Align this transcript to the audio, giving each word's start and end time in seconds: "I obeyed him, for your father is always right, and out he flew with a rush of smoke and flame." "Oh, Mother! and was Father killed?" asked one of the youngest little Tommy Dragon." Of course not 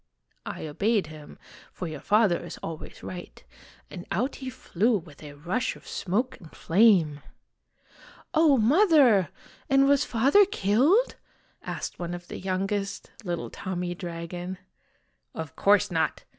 "I 0.47 0.65
obeyed 0.65 1.05
him, 1.05 1.37
for 1.71 1.87
your 1.87 1.99
father 1.99 2.43
is 2.43 2.57
always 2.63 3.03
right, 3.03 3.43
and 3.91 4.07
out 4.09 4.37
he 4.37 4.49
flew 4.49 4.97
with 4.97 5.21
a 5.21 5.33
rush 5.35 5.75
of 5.75 5.87
smoke 5.87 6.39
and 6.39 6.49
flame." 6.55 7.21
"Oh, 8.33 8.57
Mother! 8.57 9.29
and 9.69 9.87
was 9.87 10.03
Father 10.03 10.43
killed?" 10.47 11.17
asked 11.61 11.99
one 11.99 12.15
of 12.15 12.29
the 12.29 12.39
youngest 12.39 13.11
little 13.23 13.51
Tommy 13.51 13.93
Dragon." 13.93 14.57
Of 15.35 15.55
course 15.55 15.91
not 15.91 16.23